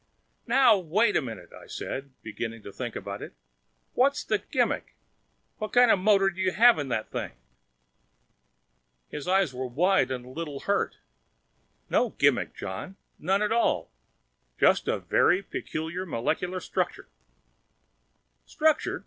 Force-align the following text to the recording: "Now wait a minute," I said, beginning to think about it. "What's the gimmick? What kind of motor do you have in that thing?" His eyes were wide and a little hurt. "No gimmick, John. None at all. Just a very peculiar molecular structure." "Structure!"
"Now 0.47 0.79
wait 0.79 1.15
a 1.15 1.21
minute," 1.21 1.53
I 1.53 1.67
said, 1.67 2.09
beginning 2.23 2.63
to 2.63 2.71
think 2.73 2.95
about 2.95 3.21
it. 3.21 3.35
"What's 3.93 4.23
the 4.23 4.39
gimmick? 4.39 4.95
What 5.59 5.73
kind 5.73 5.91
of 5.91 5.99
motor 5.99 6.31
do 6.31 6.41
you 6.41 6.53
have 6.53 6.79
in 6.79 6.87
that 6.87 7.11
thing?" 7.11 7.33
His 9.09 9.27
eyes 9.27 9.53
were 9.53 9.67
wide 9.67 10.09
and 10.09 10.25
a 10.25 10.29
little 10.29 10.61
hurt. 10.61 10.97
"No 11.87 12.09
gimmick, 12.09 12.55
John. 12.55 12.95
None 13.19 13.43
at 13.43 13.51
all. 13.51 13.91
Just 14.59 14.87
a 14.87 14.97
very 14.97 15.43
peculiar 15.43 16.07
molecular 16.07 16.61
structure." 16.61 17.07
"Structure!" 18.47 18.99